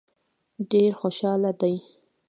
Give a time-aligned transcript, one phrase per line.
[0.71, 1.75] ډېر خوشاله دي.